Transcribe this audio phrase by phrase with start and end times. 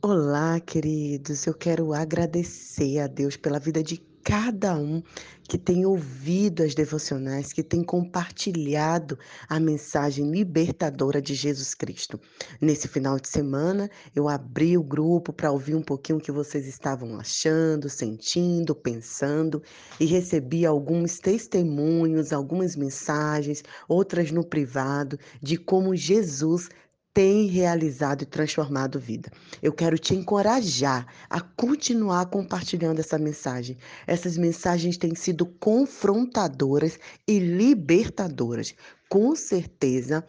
[0.00, 1.44] Olá, queridos.
[1.44, 5.02] Eu quero agradecer a Deus pela vida de cada um
[5.42, 12.20] que tem ouvido as devocionais, que tem compartilhado a mensagem libertadora de Jesus Cristo.
[12.60, 16.68] Nesse final de semana, eu abri o grupo para ouvir um pouquinho o que vocês
[16.68, 19.60] estavam achando, sentindo, pensando
[19.98, 26.68] e recebi alguns testemunhos, algumas mensagens, outras no privado, de como Jesus
[27.12, 29.30] tem realizado e transformado vida.
[29.62, 33.76] Eu quero te encorajar a continuar compartilhando essa mensagem.
[34.06, 38.74] Essas mensagens têm sido confrontadoras e libertadoras.
[39.08, 40.24] Com certeza,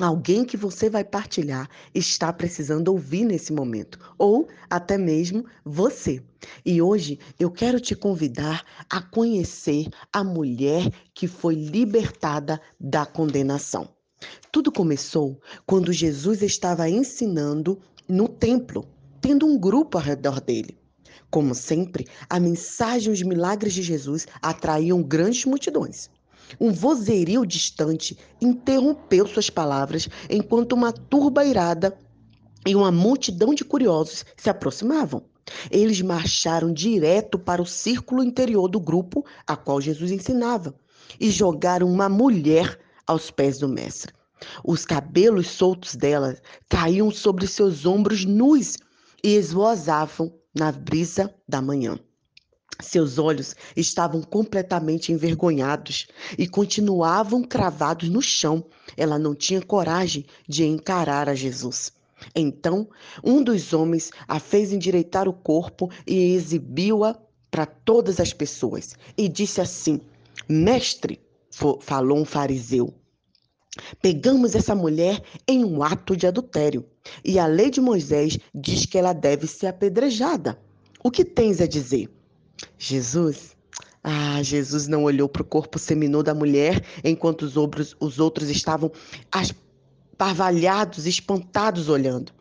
[0.00, 6.20] Alguém que você vai partilhar está precisando ouvir nesse momento, ou até mesmo você.
[6.66, 13.93] E hoje eu quero te convidar a conhecer a mulher que foi libertada da condenação.
[14.54, 17.76] Tudo começou quando Jesus estava ensinando
[18.08, 18.86] no templo,
[19.20, 20.78] tendo um grupo ao redor dele.
[21.28, 26.08] Como sempre, a mensagem e os milagres de Jesus atraíam grandes multidões.
[26.60, 31.98] Um vozerio distante interrompeu suas palavras enquanto uma turba irada
[32.64, 35.24] e uma multidão de curiosos se aproximavam.
[35.68, 40.76] Eles marcharam direto para o círculo interior do grupo a qual Jesus ensinava
[41.18, 44.12] e jogaram uma mulher aos pés do mestre.
[44.64, 46.36] Os cabelos soltos dela
[46.68, 48.76] caíam sobre seus ombros nus
[49.22, 51.98] e esvoaçavam na brisa da manhã.
[52.80, 58.64] Seus olhos estavam completamente envergonhados e continuavam cravados no chão.
[58.96, 61.92] Ela não tinha coragem de encarar a Jesus.
[62.34, 62.88] Então,
[63.22, 67.16] um dos homens a fez endireitar o corpo e exibiu-a
[67.50, 68.94] para todas as pessoas.
[69.16, 70.00] E disse assim:
[70.48, 71.20] Mestre,
[71.80, 72.92] falou um fariseu,
[74.00, 76.84] Pegamos essa mulher em um ato de adultério,
[77.24, 80.58] e a lei de Moisés diz que ela deve ser apedrejada.
[81.02, 82.08] O que tens a dizer?
[82.78, 83.54] Jesus.
[84.02, 88.50] Ah, Jesus não olhou para o corpo seminu da mulher enquanto os outros, os outros
[88.50, 88.92] estavam
[90.16, 92.32] parvalhados, espantados olhando.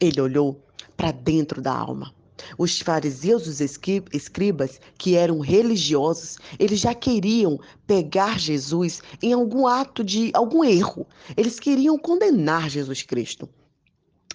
[0.00, 0.64] Ele olhou
[0.96, 2.14] para dentro da alma.
[2.58, 10.04] Os fariseus, os escribas, que eram religiosos, eles já queriam pegar Jesus em algum ato
[10.04, 11.06] de algum erro.
[11.36, 13.48] Eles queriam condenar Jesus Cristo.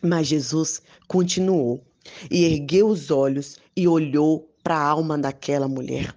[0.02, 1.84] Mas Jesus continuou
[2.30, 6.16] e ergueu os olhos e olhou para a alma daquela mulher.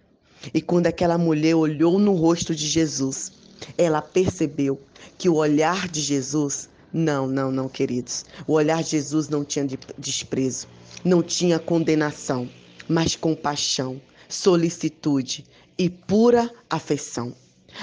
[0.55, 3.33] E quando aquela mulher olhou no rosto de Jesus,
[3.77, 4.81] ela percebeu
[5.17, 9.67] que o olhar de Jesus, não, não, não, queridos, o olhar de Jesus não tinha
[9.97, 10.67] desprezo
[11.05, 12.49] não tinha condenação,
[12.89, 15.45] mas compaixão, solicitude
[15.77, 17.35] e pura afeição.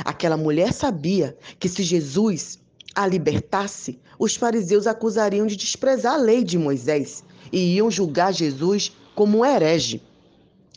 [0.04, 2.60] Aquela mulher sabia que se Jesus
[2.94, 8.92] a libertasse, os fariseus acusariam de desprezar a lei de Moisés e iam julgar Jesus
[9.14, 10.02] como um herege.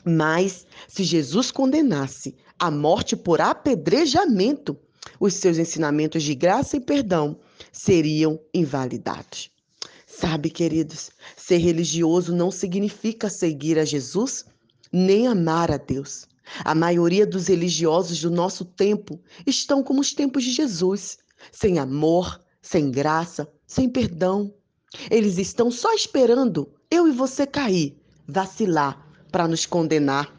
[0.04, 4.76] Mas se Jesus condenasse a morte por apedrejamento,
[5.20, 7.36] os seus ensinamentos de graça e perdão
[7.78, 9.52] seriam invalidados.
[10.04, 14.44] Sabe, queridos, ser religioso não significa seguir a Jesus
[14.92, 16.26] nem amar a Deus.
[16.64, 21.18] A maioria dos religiosos do nosso tempo estão como os tempos de Jesus,
[21.52, 24.52] sem amor, sem graça, sem perdão.
[25.08, 27.96] Eles estão só esperando eu e você cair,
[28.26, 30.34] vacilar para nos condenar.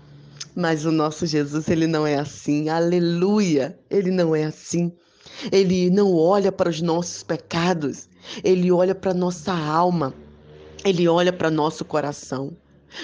[0.54, 2.68] Mas o nosso Jesus, ele não é assim.
[2.68, 3.80] Aleluia!
[3.90, 4.92] Ele não é assim.
[5.52, 8.10] Ele não olha para os nossos pecados,
[8.44, 10.14] ele olha para nossa alma,
[10.84, 12.58] ele olha para nosso coração.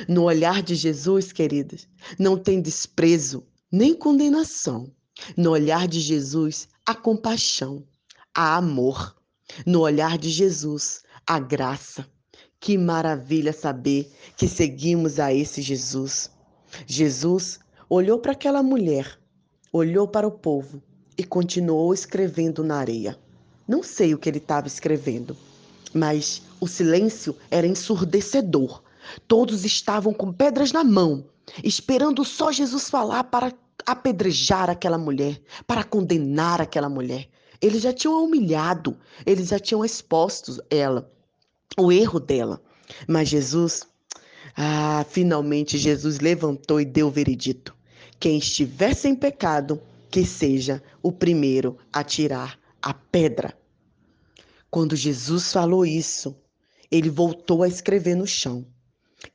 [0.08, 1.88] No olhar de Jesus, queridas,
[2.18, 4.92] não tem desprezo nem condenação.
[5.38, 7.86] No olhar de Jesus, há compaixão,
[8.34, 9.16] há amor.
[9.66, 12.06] No olhar de Jesus, há graça.
[12.60, 16.32] Que maravilha saber que seguimos a esse Jesus.
[16.88, 17.60] Jesus
[17.90, 19.20] olhou para aquela mulher,
[19.72, 20.82] olhou para o povo
[21.18, 23.18] e continuou escrevendo na areia.
[23.68, 25.36] Não sei o que ele estava escrevendo,
[25.94, 28.82] mas o silêncio era ensurdecedor.
[29.28, 31.26] Todos estavam com pedras na mão,
[31.64, 33.54] esperando só Jesus falar para
[33.86, 37.28] apedrejar aquela mulher, para condenar aquela mulher.
[37.62, 41.12] Eles já tinham humilhado, eles já tinham exposto ela,
[41.78, 42.62] o erro dela.
[43.08, 43.84] Mas Jesus,
[44.56, 47.76] ah, finalmente Jesus levantou e deu o veredito.
[48.20, 53.58] Quem estiver sem pecado, que seja o primeiro a tirar a pedra.
[54.70, 56.36] Quando Jesus falou isso,
[56.92, 58.66] ele voltou a escrever no chão.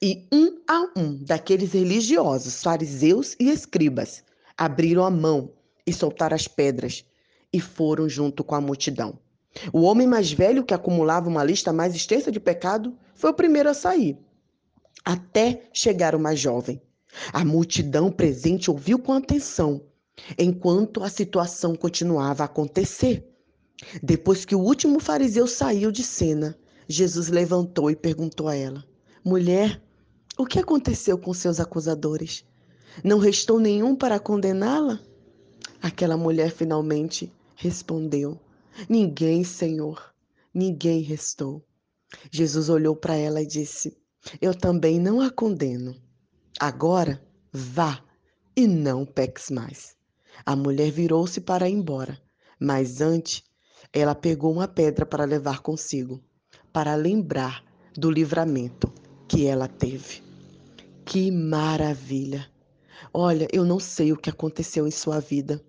[0.00, 4.22] E um a um daqueles religiosos, fariseus e escribas,
[4.56, 5.52] abriram a mão
[5.86, 7.04] e soltaram as pedras
[7.52, 9.18] e foram junto com a multidão.
[9.72, 13.68] O homem mais velho, que acumulava uma lista mais extensa de pecado, foi o primeiro
[13.68, 14.16] a sair,
[15.04, 16.80] até chegar o mais jovem.
[17.32, 19.82] A multidão presente ouviu com atenção,
[20.38, 23.26] enquanto a situação continuava a acontecer.
[24.02, 26.58] Depois que o último fariseu saiu de cena,
[26.88, 28.84] Jesus levantou e perguntou a ela:
[29.24, 29.82] Mulher,
[30.36, 32.44] o que aconteceu com seus acusadores?
[33.04, 35.00] Não restou nenhum para condená-la?
[35.80, 38.38] Aquela mulher finalmente respondeu:
[38.88, 40.12] Ninguém, Senhor,
[40.52, 41.64] ninguém restou.
[42.30, 43.96] Jesus olhou para ela e disse:
[44.40, 45.96] Eu também não a condeno.
[46.58, 48.02] Agora vá
[48.56, 49.96] e não peques mais.
[50.44, 52.18] A mulher virou-se para ir embora,
[52.58, 53.42] mas antes
[53.92, 56.22] ela pegou uma pedra para levar consigo,
[56.72, 57.64] para lembrar
[57.96, 58.92] do livramento
[59.26, 60.22] que ela teve.
[61.04, 62.46] Que maravilha!
[63.12, 65.60] Olha, eu não sei o que aconteceu em sua vida.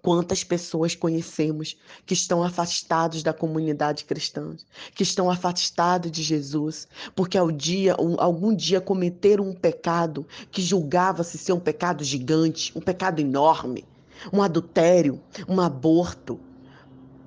[0.00, 4.56] Quantas pessoas conhecemos que estão afastados da comunidade cristã,
[4.94, 11.36] que estão afastados de Jesus, porque ao dia, algum dia cometeram um pecado que julgava-se
[11.36, 13.84] ser um pecado gigante, um pecado enorme,
[14.32, 16.40] um adultério, um aborto,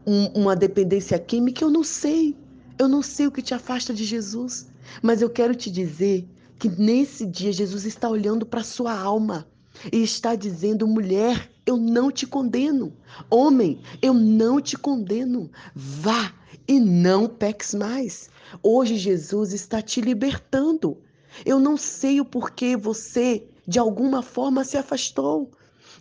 [0.05, 1.63] um, uma dependência química.
[1.63, 2.35] Eu não sei,
[2.77, 4.69] eu não sei o que te afasta de Jesus,
[5.01, 6.27] mas eu quero te dizer
[6.57, 9.47] que nesse dia Jesus está olhando para sua alma
[9.91, 12.93] e está dizendo: mulher, eu não te condeno.
[13.29, 15.49] Homem, eu não te condeno.
[15.75, 16.33] Vá
[16.67, 18.29] e não peques mais.
[18.61, 20.97] Hoje Jesus está te libertando.
[21.45, 25.51] Eu não sei o porquê você, de alguma forma, se afastou.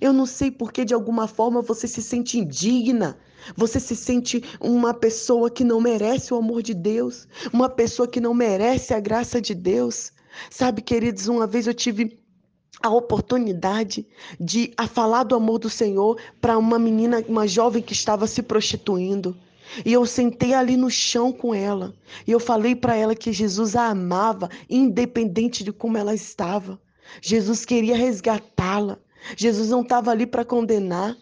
[0.00, 3.16] Eu não sei porquê, de alguma forma, você se sente indigna.
[3.56, 8.20] Você se sente uma pessoa que não merece o amor de Deus, uma pessoa que
[8.20, 10.12] não merece a graça de Deus.
[10.50, 12.18] Sabe, queridos, uma vez eu tive
[12.82, 14.06] a oportunidade
[14.38, 18.42] de a falar do amor do Senhor para uma menina, uma jovem que estava se
[18.42, 19.36] prostituindo.
[19.84, 21.94] E eu sentei ali no chão com ela.
[22.26, 26.78] E eu falei para ela que Jesus a amava, independente de como ela estava.
[27.20, 28.98] Jesus queria resgatá-la.
[29.36, 31.16] Jesus não estava ali para condenar.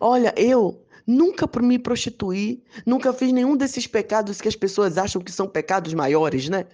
[0.00, 5.30] Olha, eu nunca me prostituí, nunca fiz nenhum desses pecados que as pessoas acham que
[5.30, 6.66] são pecados maiores, né?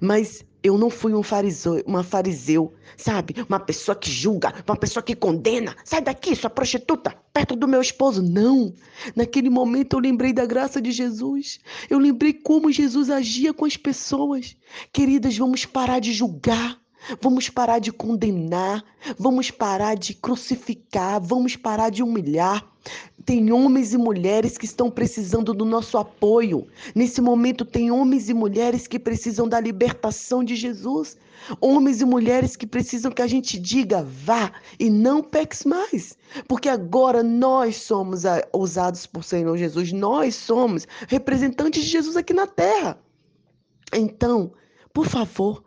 [0.00, 3.34] Mas eu não fui um fariseu, uma fariseu, sabe?
[3.46, 5.76] Uma pessoa que julga, uma pessoa que condena.
[5.84, 8.22] Sai daqui, sua prostituta, perto do meu esposo.
[8.22, 8.72] Não.
[9.14, 11.60] Naquele momento eu lembrei da graça de Jesus.
[11.90, 14.56] Eu lembrei como Jesus agia com as pessoas.
[14.90, 16.80] Queridas, vamos parar de julgar.
[17.20, 18.82] Vamos parar de condenar,
[19.18, 22.66] vamos parar de crucificar, vamos parar de humilhar.
[23.24, 26.66] Tem homens e mulheres que estão precisando do nosso apoio.
[26.94, 31.16] Nesse momento, tem homens e mulheres que precisam da libertação de Jesus.
[31.60, 36.18] Homens e mulheres que precisam que a gente diga vá e não peques mais.
[36.46, 38.22] Porque agora nós somos
[38.52, 42.98] usados por Senhor Jesus, nós somos representantes de Jesus aqui na terra.
[43.92, 44.52] Então,
[44.92, 45.62] por favor,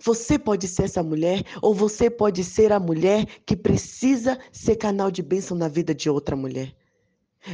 [0.00, 5.10] você pode ser essa mulher, ou você pode ser a mulher que precisa ser canal
[5.10, 6.74] de bênção na vida de outra mulher.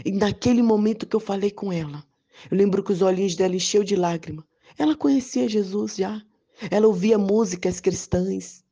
[0.05, 2.05] E naquele momento que eu falei com ela,
[2.51, 4.45] eu lembro que os olhinhos dela encheu de lágrima.
[4.79, 6.23] Ela conhecia Jesus já.
[6.71, 8.65] Ela ouvia músicas cristãs.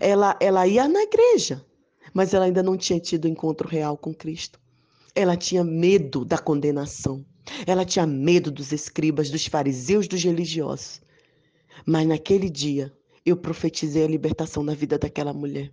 [0.00, 1.64] Ela, ela ia na igreja,
[2.12, 4.58] mas ela ainda não tinha tido encontro real com Cristo.
[5.14, 7.24] Ela tinha medo da condenação.
[7.66, 11.00] Ela tinha medo dos escribas, dos fariseus, dos religiosos.
[11.84, 12.92] Mas naquele dia,
[13.24, 15.70] eu profetizei a libertação na vida daquela mulher.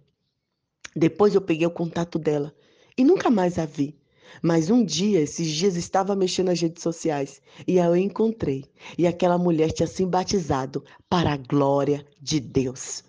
[0.96, 2.54] Depois eu peguei o contato dela
[2.98, 3.96] e nunca mais a vi.
[4.42, 8.66] Mas um dia, esses dias, estava mexendo nas redes sociais e aí eu encontrei.
[8.98, 13.04] E aquela mulher tinha se batizado para a glória de Deus.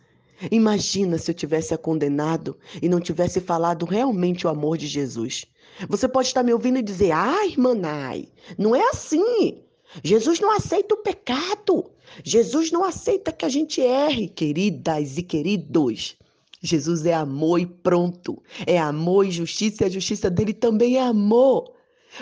[0.51, 5.45] Imagina se eu tivesse a condenado e não tivesse falado realmente o amor de Jesus.
[5.89, 9.59] Você pode estar me ouvindo e dizer: ah, irmã Nai, não é assim.
[10.03, 11.91] Jesus não aceita o pecado.
[12.25, 16.17] Jesus não aceita que a gente erre, queridas e queridos.
[16.63, 18.41] Jesus é amor e pronto.
[18.67, 21.73] É amor e justiça, e a justiça dele também é amor.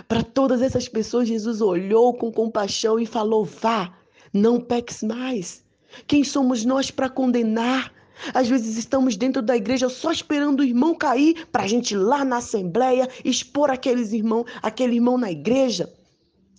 [0.08, 3.92] Para todas essas pessoas, Jesus olhou com compaixão e falou: vá,
[4.32, 5.62] não peques mais.
[6.06, 7.92] Quem somos nós para condenar?
[8.34, 11.96] Às vezes estamos dentro da igreja só esperando o irmão cair para a gente ir
[11.96, 15.90] lá na assembleia expor aqueles irmão, aquele irmão na igreja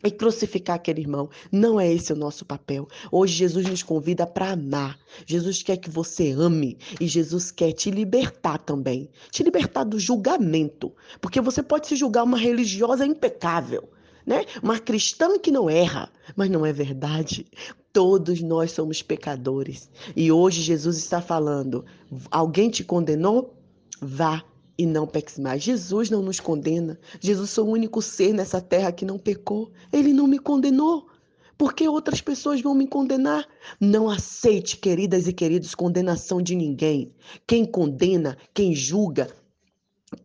[0.03, 1.29] e crucificar aquele irmão.
[1.51, 2.88] Não é esse o nosso papel.
[3.12, 4.98] Hoje Jesus nos convida para amar.
[5.25, 9.10] Jesus quer que você ame e Jesus quer te libertar também.
[9.29, 13.89] Te libertar do julgamento, porque você pode se julgar uma religiosa impecável,
[14.25, 14.46] né?
[14.62, 17.46] Uma cristã que não erra, mas não é verdade.
[17.93, 19.89] Todos nós somos pecadores.
[20.15, 21.86] E hoje Jesus está falando:
[22.29, 23.58] alguém te condenou?
[24.00, 24.43] Vá
[24.82, 25.62] e não peques mais.
[25.62, 27.00] Jesus não nos condena.
[27.20, 29.72] Jesus foi o único ser nessa terra que não pecou.
[29.94, 31.08] Ele não me condenou.
[31.56, 33.48] Por que outras pessoas vão me condenar?
[33.80, 37.14] Não aceite, queridas e queridos, condenação de ninguém.
[37.46, 39.28] Quem condena, quem julga,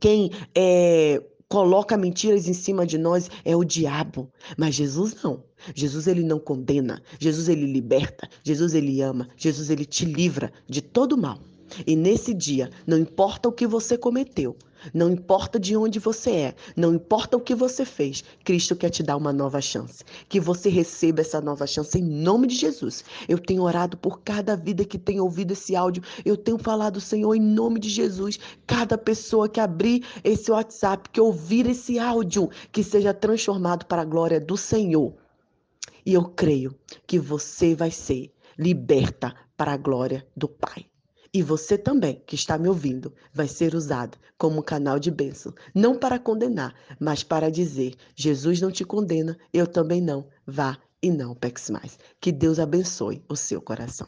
[0.01, 4.33] quem é, coloca mentiras em cima de nós é o diabo.
[4.57, 5.45] Mas Jesus não.
[5.75, 7.03] Jesus ele não condena.
[7.21, 8.27] Jesus ele liberta.
[8.43, 9.29] Jesus ele ama.
[9.37, 11.39] Jesus ele te livra de todo mal.
[11.87, 14.57] E nesse dia, não importa o que você cometeu,
[14.93, 19.03] não importa de onde você é, não importa o que você fez, Cristo quer te
[19.03, 20.05] dar uma nova chance.
[20.29, 23.05] Que você receba essa nova chance em nome de Jesus.
[23.29, 26.03] Eu tenho orado por cada vida que tem ouvido esse áudio.
[26.25, 31.21] Eu tenho falado, Senhor, em nome de Jesus, cada pessoa que abrir esse WhatsApp, que
[31.21, 35.15] ouvir esse áudio, que seja transformado para a glória do Senhor.
[36.05, 36.75] E eu creio
[37.07, 40.87] que você vai ser liberta para a glória do Pai.
[41.37, 45.99] E você também, que está me ouvindo, vai ser usado como canal de bênção, não
[45.99, 50.29] para condenar, mas para dizer: Jesus não te condena, eu também não.
[50.47, 51.99] Vá e não peques mais.
[52.19, 54.07] Que Deus abençoe o seu coração.